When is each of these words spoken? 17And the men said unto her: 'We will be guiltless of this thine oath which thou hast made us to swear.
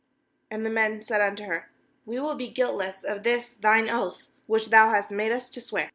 17And 0.51 0.63
the 0.63 0.69
men 0.71 1.03
said 1.03 1.21
unto 1.21 1.43
her: 1.43 1.69
'We 2.07 2.19
will 2.21 2.33
be 2.33 2.47
guiltless 2.47 3.03
of 3.03 3.21
this 3.21 3.53
thine 3.53 3.87
oath 3.87 4.31
which 4.47 4.71
thou 4.71 4.89
hast 4.89 5.11
made 5.11 5.31
us 5.31 5.47
to 5.51 5.61
swear. 5.61 5.89